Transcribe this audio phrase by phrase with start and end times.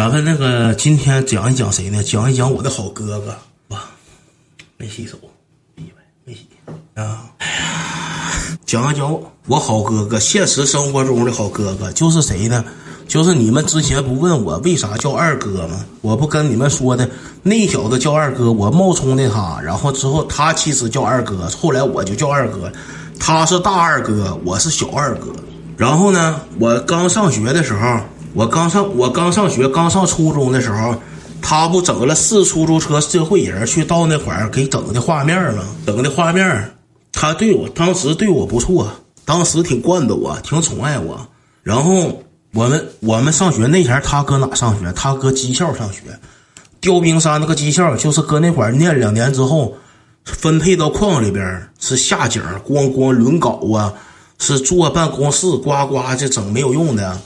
[0.00, 2.02] 咱们那个今天讲一讲谁呢？
[2.02, 3.36] 讲一讲我的好哥哥。
[3.68, 3.82] 哇，
[4.78, 5.18] 没洗手，
[5.76, 5.92] 没洗，
[6.24, 6.46] 没洗
[6.94, 7.28] 啊！
[7.36, 9.14] 哎呀，讲一讲
[9.46, 12.64] 我好哥哥，现实生活中的好哥哥就是谁呢？
[13.06, 15.84] 就是你们之前不问我为啥叫二哥吗？
[16.00, 17.06] 我不跟你们说的，
[17.42, 22.72] 那小子叫二哥，我冒充的他，然后之后他其实叫二哥，后来我就叫二哥，
[23.18, 25.26] 他是大二哥，我是小二哥。
[25.76, 28.00] 然后呢，我刚上学的时候，
[28.34, 30.94] 我刚上我刚上学刚上初中的时候，
[31.42, 35.64] 他不整了四出租车社会人去到那块儿给整的画面吗？
[35.86, 36.72] 整的画面，
[37.12, 38.90] 他对我当时对我不错，
[39.24, 41.26] 当时挺惯着我，挺宠爱我，
[41.62, 42.22] 然后。
[42.52, 44.92] 我们我们上学那前他搁哪上学？
[44.96, 46.00] 他搁技校上学，
[46.80, 49.76] 调兵山那个技校就是搁那块儿念两年之后，
[50.24, 53.94] 分配到矿里边是下井，咣咣轮镐啊，
[54.40, 57.16] 是坐办公室，呱呱这整没有用的，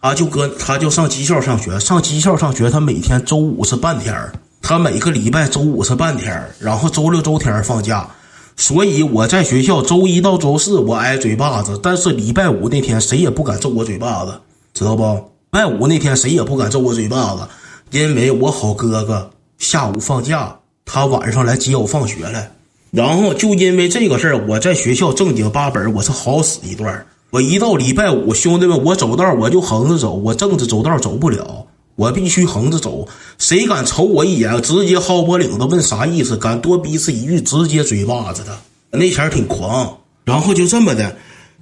[0.00, 4.14] 啊，就搁他就上技校上学，上技校上学，他每天周五是半天
[4.62, 8.08] 他每个礼拜周五是半天然后周六周天放假，
[8.56, 14.32] 所以我在学校周一到周四我挨嘴巴子，但是礼拜五那天谁也不敢揍我嘴巴子。
[14.72, 15.02] 知道不？
[15.02, 17.42] 礼拜五那天谁也不敢揍我嘴巴子，
[17.90, 20.56] 因为我好哥哥下午放假，
[20.86, 22.50] 他晚上来接我放学来，
[22.90, 27.04] 然后就因为这个事儿，我在学校正经八本我是好使一段。
[27.30, 31.64] 我一到礼拜五，兄弟们，我走道我就横着走，我正着走道走不了，
[31.94, 33.06] 我必须横着走。
[33.38, 38.58] 谁敢瞅我一眼，直接薅脖领子问啥意思，敢多逼次一句，直接嘴巴子的。
[38.90, 41.16] 那前挺狂，然后就这么的。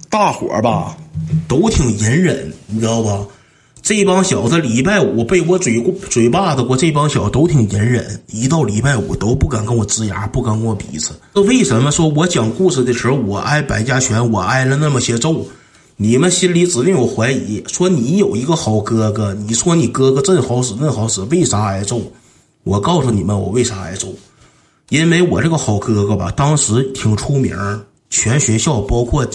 [0.09, 0.97] 大伙儿吧，
[1.47, 3.23] 都挺隐忍，你知道吧？
[3.83, 11.13] 这帮小子礼拜五被我嘴过嘴巴子过，这帮小子都挺隐忍，一到礼拜五都不敢跟我吱牙，不敢跟我比刺。
[11.35, 15.45] 这为什么说我讲故事的时候我挨百家拳，我挨了那么些揍？
[16.01, 22.01] 你们心里指定有怀疑，说你有一个好哥哥，你说你哥哥真好使，那好使，为啥挨揍？
[22.63, 24.07] 我告诉你们，我为啥挨揍？
[24.87, 27.53] 因为我这个好哥哥吧，当时挺出名，
[28.09, 29.27] 全学校包括。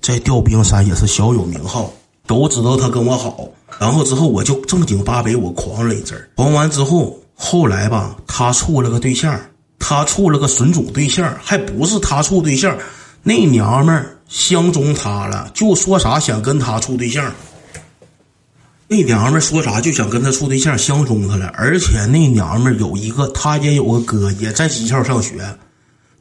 [0.00, 1.90] 在调兵山也是小有名号，
[2.26, 3.48] 都知道他跟我好。
[3.80, 9.40] 然后之后我就正经八百我狂了一阵儿，狂完之后，后来吧，他处了个对象，
[9.78, 12.76] 他处了个损种对象，还不是他处对象，
[13.22, 17.32] 那娘们儿相中他了，就说啥想跟他处对象。
[18.86, 25.42] 那娘们说啥就想跟他处对象，相中他了，而且那娘们有一个，他也有个哥，也在技校上学，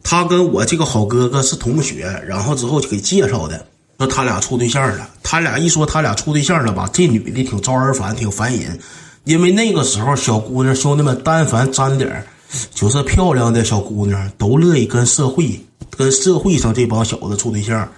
[0.02, 3.68] 他跟我这个好哥哥是同学，然后之后就给介绍的。
[4.00, 8.80] 说他俩处对象了，他俩一说他俩处对象了吧，这女的挺招人烦，挺烦人。
[9.26, 12.26] 因为那个时候小姑娘兄弟们，但凡沾点
[12.74, 15.62] 就是漂亮的小姑娘，都乐意跟社会
[15.98, 17.90] 跟社会上这帮小子处对象，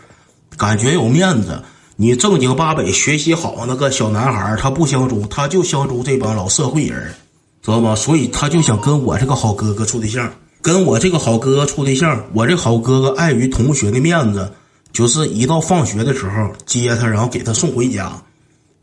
[0.58, 1.62] 感觉有面子。
[1.96, 7.14] 你正经八百学习好那个小男孩，他不相中，他就相中这帮老社会人，
[7.62, 7.96] 知道吗？
[7.96, 12.26] 所以他就想跟我这个好哥哥处对象，跟我这个好哥哥处对象。
[12.34, 14.52] 我这好哥哥碍于同学的面子。
[14.94, 18.14] 就是一到放学的时候接他，然后给他送回家，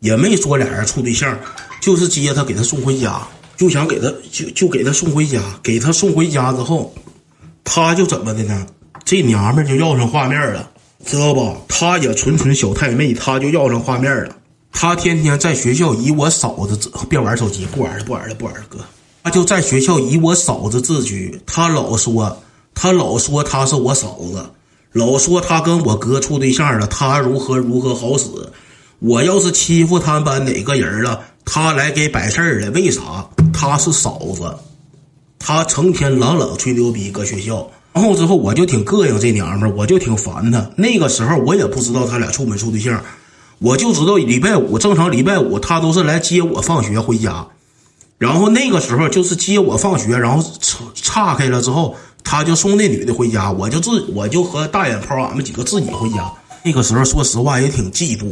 [0.01, 1.39] 也没说俩人处对象，
[1.81, 6.95] 就是接他给他送回家，就想给他就就给他送回家，给他送回家之后，
[7.65, 8.67] 他就怎么的呢？
[9.05, 10.71] 这娘们就要上画面了，
[11.05, 11.57] 知道不？
[11.69, 14.37] 她也纯纯小太妹，她就要上画面了。
[14.73, 18.79] 她天天在学校以我嫂子别玩手机，不玩了，不玩了，不玩了，哥。
[19.23, 22.39] 她就在学校以我嫂子自居，她老说
[22.75, 24.45] 她老说她是我嫂子。
[24.93, 28.27] 老说她跟我哥处对象了，她如何如何好使。
[28.99, 32.71] 我要是欺负他们班哪个人了，他来给摆事儿了。
[32.71, 33.29] 为啥？
[33.53, 34.55] 他是嫂子，
[35.41, 37.69] 他成天朗朗吹牛逼，搁学校。
[37.93, 40.71] 然后之后我就挺膈应这娘们儿，我就挺烦她。
[40.77, 43.03] 那个时候我也不知道他俩处没处对象，
[43.59, 47.47] 我就知道礼拜五正常礼拜五他都是来接我放学回家。
[48.19, 50.45] 然后那个时候就是接我放学，然后
[50.95, 51.95] 岔开了之后。
[52.25, 56.33] 他就送那女的回家，我就自我就和大眼泡俺们几个自己回家。
[56.63, 58.27] 那个时候说实话也挺嫉妒，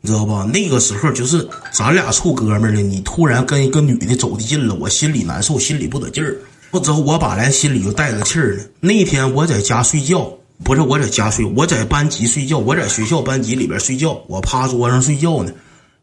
[0.00, 0.48] 你知道吧？
[0.54, 6.36] 那个时候就是咱俩处哥们儿呢，你突然跟一个女的走的近了，我心里难受，心里不得劲儿。
[6.70, 8.64] 不之后我把来心里就带着气儿呢。
[8.80, 10.32] 那天我在家睡觉，
[10.62, 15.52] 不是我在家睡，我在班级睡觉，我在学校班级里边睡觉，我趴桌上睡觉呢，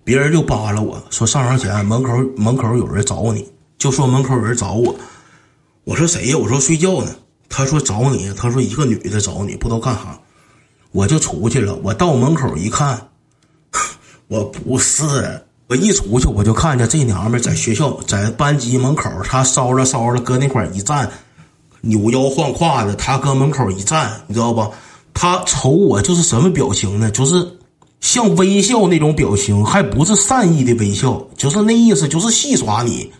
[0.03, 3.47] 别人就扒拉我说上床前门口门口有人找你，
[3.77, 4.93] 就说门口有人找我。
[5.85, 6.37] 我说谁呀？
[6.37, 7.15] 我说睡觉呢。
[7.49, 8.29] 他说找你。
[8.35, 10.19] 他说一个女的找你，不知道干啥。
[10.91, 11.73] 我就出去了。
[11.81, 13.09] 我到门口一看，
[14.27, 15.41] 我不是。
[15.69, 21.09] 我一出去，我就看见这娘们在学校，在班级门口，她烧着烧着，搁那块一站，
[21.81, 22.95] 扭腰晃胯的。
[22.95, 24.65] 她搁门口一站，你知道不？
[25.13, 27.11] 她瞅我就是什么表情呢？
[27.11, 27.45] 就是
[27.99, 33.11] 像微笑那种表情，还不是善意的微笑，就是那意思，就是戏耍你。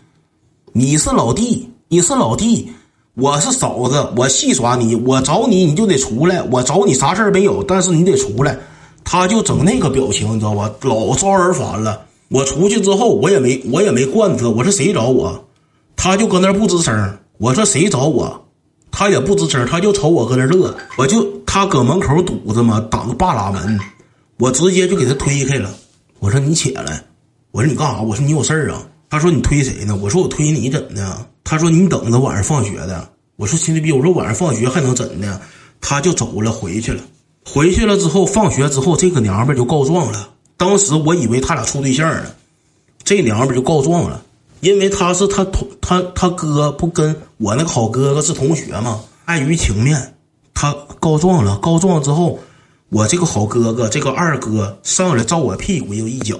[0.72, 2.72] 你是老弟，你是老弟，
[3.12, 8.58] 我是嫂子，我戏耍你，我找你你就得出来，我找你啥事儿没有，但是你得出来。
[9.04, 10.70] 他就整那个表情，你知道吧？
[10.80, 12.07] 老招人烦了。
[12.28, 15.48] 我出去之后，我也没我也没惯他，我说谁找我，
[15.96, 17.18] 他就搁那不吱声。
[17.38, 18.48] 我说谁找我，
[18.90, 20.76] 他也不吱声，他就瞅我搁那乐。
[20.96, 23.78] 我就他搁门口堵着嘛，挡着半拉门，
[24.38, 25.74] 我直接就给他推开了。
[26.18, 27.02] 我说你起来，
[27.52, 28.02] 我说你干啥？
[28.02, 28.86] 我说你有事儿啊？
[29.08, 29.98] 他说你推谁呢？
[30.02, 31.26] 我说我推你怎的？
[31.44, 33.08] 他说你等着晚上放学的。
[33.36, 35.40] 我说亲弟逼，我说晚上放学还能怎的？
[35.80, 37.00] 他就走了，回去了。
[37.46, 40.28] 回去了之后，放学之后，这个娘们就告状了。
[40.58, 42.26] 当时我以为他俩处对象呢，
[43.04, 44.22] 这娘们就告状了，
[44.60, 50.14] 因为他是他同他他哥不跟我那个好哥哥是同学嘛，碍于情面，
[50.52, 51.56] 他告状了。
[51.58, 52.38] 告状之后，
[52.88, 56.36] 我这个好哥哥这个二哥上来照我屁股又一脚，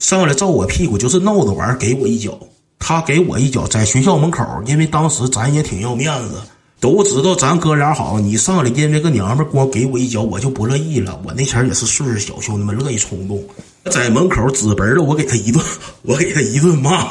[0.00, 2.36] 上来照我屁股就是闹着玩，给我一脚，
[2.80, 6.42] 他给我一脚，在学校门口，因为当时咱也挺要面子。
[6.78, 11.18] 都知道咱哥俩好，你上来因为个娘们光给我一脚，我就不乐意了。
[11.24, 13.42] 我那前也是岁数小，兄弟们乐意冲动，
[13.90, 15.64] 在门口指本了，我给他一顿，
[16.02, 17.06] 我给他一顿骂，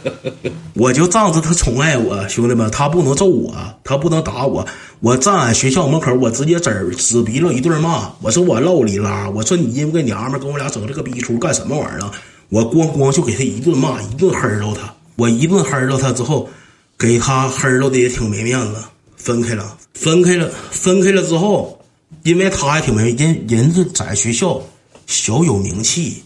[0.74, 3.54] 我就仗着他宠爱我，兄弟们，他不能揍我，
[3.84, 4.66] 他不能打我，
[5.00, 12.10] 我站俺学校门口，我直接指指鼻子一顿骂，我说我唠里拉，我说你因为个娘们跟我俩整这个逼出干什么玩意儿？
[12.48, 16.48] 我咣咣就给他一顿骂，一顿黑着他，我一顿黑着他之后。
[16.98, 18.82] 给他黑了的也挺没面子，
[19.16, 21.80] 分开了，分开了，分开了之后，
[22.24, 24.60] 因为他还挺没人，人家在学校
[25.06, 26.24] 小有名气，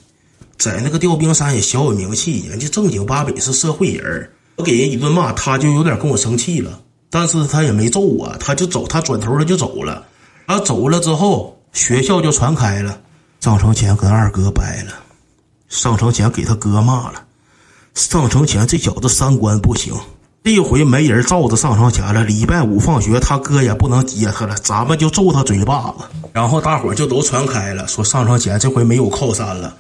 [0.57, 6.81] 在那个吊冰山也小有名气，人家正经八百是社会人我给人一顿骂，他就有点跟我生气了，
[7.11, 10.07] 但是他也没揍我，他就走，他转头他就走了。
[10.47, 12.99] 他走了之后，学校就传开了，
[13.41, 14.93] 上城前跟二哥掰了，
[15.69, 17.25] 上城前给他哥骂了，
[17.95, 19.95] 上城前这小子三观不行。
[20.45, 22.25] 这回没人罩着上床前了。
[22.25, 26.05] 礼拜五放学，他哥也不能接他了，咱们就揍他嘴巴子。
[26.33, 29.77] 然后大伙就都传开了，说上床前这回没有靠山了。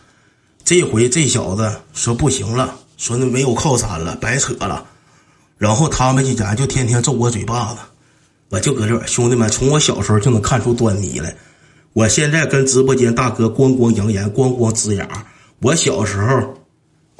[0.64, 4.85] 这回这小子说不行了，说那没有靠山了，白扯了。
[5.59, 7.79] 然后他们几家就天天揍我嘴巴子。
[8.50, 11.35] 我就搁这兄弟们，从我小时候就能看出端倪来。
[11.93, 15.09] 我现在跟直播间大哥咣咣扬言，咣咣呲牙。
[15.61, 16.55] 我小时候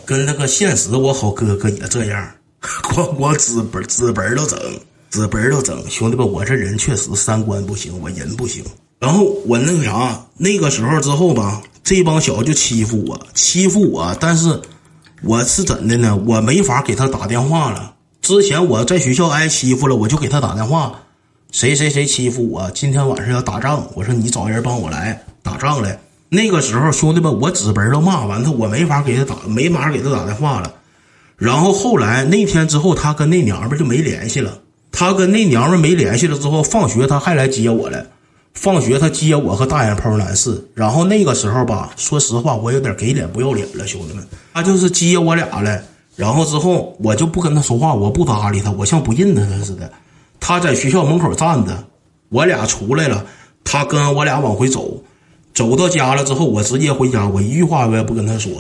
[0.05, 2.31] 跟那个现实我好哥哥也这样。
[2.83, 4.59] 咣咣资本资本都整，
[5.11, 8.65] 资本都整，兄弟们，我这人确实三观不行，我人不行。
[9.01, 14.17] 然后我那个啥，那个时候之后吧，这帮小子就欺负我，欺负我。
[14.21, 14.61] 但是
[15.23, 16.17] 我是怎的呢？
[16.25, 17.95] 我没法给他打电话了。
[18.21, 20.95] 之前我在学校挨欺负了，我就给他打电话，
[21.51, 25.99] 谁谁谁欺负我，今天晚上要打仗，我说你找人帮我来打仗来。
[26.29, 30.73] 那个时候，兄弟们，我纸本都骂完他，我没法给他打，没法给他打电话了。
[31.37, 34.59] 然后后来那天之后，他跟那娘们就没联系了。
[34.93, 38.05] 他跟那娘们没联系了之后，放学他还来接我来。
[38.53, 40.63] 放学他接我和大眼泡男士。
[40.75, 44.23] 然后那个时候吧，说实话，我有点给脸不要脸了，兄弟们。
[44.53, 45.83] 他就是接我俩了，
[46.15, 49.91] 然后之后我就不跟他说话，我不搭理他，我像不认得他似的。
[50.39, 51.83] 他在学校门口站着，
[52.29, 53.25] 我俩出来了，
[53.65, 55.03] 他跟我俩往回走，
[55.55, 58.53] 走到家了之后，我直接回家，我一句话我也不跟他说，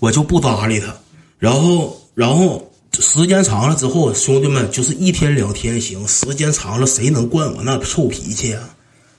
[0.00, 0.92] 我就不搭理他，
[1.38, 1.96] 然后。
[2.16, 8.70] 然后时间长了之后，兄弟们就是一天两天行，时间长了谁能惯我那臭脾气啊？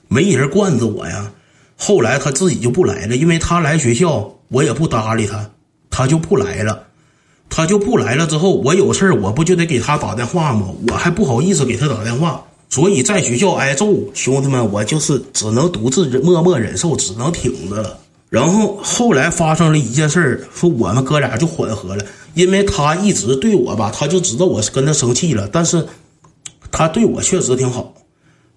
[0.08, 1.30] 没人惯着我呀。
[1.76, 5.48] 后来他自己就不来了，因为他来学校我也不搭理他，
[5.88, 6.82] 他就不来了。
[7.48, 10.66] 他就不来了之后，我有事儿我不就得给他打电话吗？
[10.88, 17.96] 我还不好意思给他打电话，所以在学校挨揍，兄弟们我就是只能独自默默忍受，只能挺着了。
[18.28, 22.04] 然后后来发生了一件事儿，说我们哥俩就缓和了。
[22.34, 25.86] 因为他一直对我吧，他就知道我是跟他生气了，但是
[26.70, 27.94] 他对我确实挺好。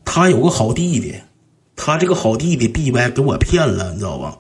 [0.06, 1.16] 他有个好弟弟，
[1.76, 4.38] 他这个好弟弟逼歪给我骗了，你知道吧？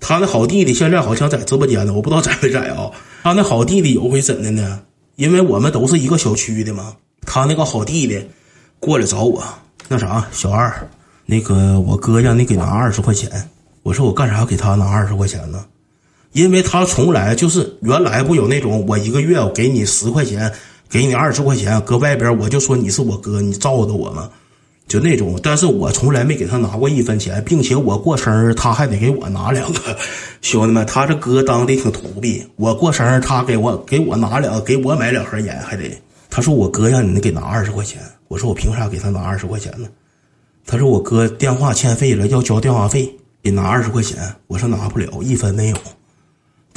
[0.00, 2.90] 他那好弟弟现在好像在直播间呢，我不知道在没在啊。
[3.24, 4.82] 他那好弟弟有回怎的呢？
[5.16, 8.24] 因为我们都是一个小区的嘛，他那个好弟弟
[8.78, 9.42] 过来找我，
[9.88, 10.88] 那啥，小二，
[11.26, 13.50] 那个我哥让你给拿二十块钱，
[13.82, 15.64] 我说我干啥给他拿二十块钱呢？
[16.32, 20.52] 因为他从来就是原来不有那种我一个月我给你十块钱，
[20.88, 24.30] 给你二十块钱，搁外边我就说你是我哥，你罩着我吗？
[24.86, 29.80] 就那种，但是我从来没给他拿过一分钱，并且我过生日他还得给我拿两个。
[30.40, 35.90] 兄弟们，他这哥当的挺土逼，我过生日他给我给我拿两，给我买两盒烟还得。
[36.30, 39.88] 他说我哥让你给拿二十块钱，我说我凭啥给他拿二十块钱呢？
[40.64, 43.10] 他说我哥电话欠费了，要交电话费。
[43.42, 45.76] 给拿二十块钱，我说拿不了，一分没有。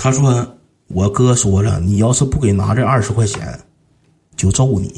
[0.03, 3.59] 他说我哥说了，你要是不给拿这二十块钱，
[4.35, 4.91] 就揍你。